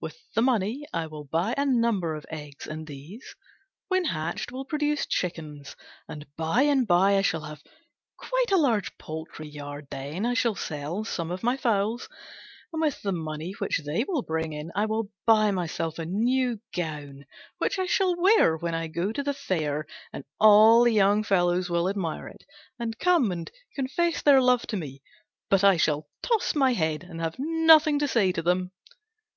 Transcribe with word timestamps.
With 0.00 0.16
the 0.36 0.42
money 0.42 0.86
I 0.92 1.08
will 1.08 1.24
buy 1.24 1.56
a 1.58 1.66
number 1.66 2.14
of 2.14 2.24
eggs, 2.30 2.68
and 2.68 2.86
these, 2.86 3.34
when 3.88 4.04
hatched, 4.04 4.52
will 4.52 4.64
produce 4.64 5.06
chickens, 5.06 5.74
and 6.06 6.24
by 6.36 6.62
and 6.62 6.86
by 6.86 7.16
I 7.16 7.22
shall 7.22 7.40
have 7.40 7.64
quite 8.16 8.52
a 8.52 8.56
large 8.58 8.96
poultry 8.96 9.48
yard. 9.48 9.88
Then 9.90 10.24
I 10.24 10.34
shall 10.34 10.54
sell 10.54 11.02
some 11.02 11.32
of 11.32 11.42
my 11.42 11.56
fowls, 11.56 12.08
and 12.72 12.80
with 12.80 13.02
the 13.02 13.10
money 13.10 13.54
which 13.54 13.80
they 13.84 14.04
will 14.04 14.22
bring 14.22 14.52
in 14.52 14.70
I 14.76 14.86
will 14.86 15.10
buy 15.26 15.50
myself 15.50 15.98
a 15.98 16.06
new 16.06 16.60
gown, 16.72 17.24
which 17.58 17.76
I 17.76 17.86
shall 17.86 18.14
wear 18.14 18.56
when 18.56 18.76
I 18.76 18.86
go 18.86 19.10
to 19.10 19.22
the 19.24 19.34
fair; 19.34 19.84
and 20.12 20.22
all 20.38 20.84
the 20.84 20.92
young 20.92 21.24
fellows 21.24 21.68
will 21.68 21.88
admire 21.88 22.28
it, 22.28 22.44
and 22.78 23.00
come 23.00 23.32
and 23.32 23.50
make 23.98 24.22
love 24.24 24.64
to 24.68 24.76
me, 24.76 25.02
but 25.50 25.64
I 25.64 25.76
shall 25.76 26.08
toss 26.22 26.54
my 26.54 26.72
head 26.72 27.02
and 27.02 27.20
have 27.20 27.34
nothing 27.40 27.98
to 27.98 28.06
say 28.06 28.30
to 28.30 28.42
them." 28.42 28.70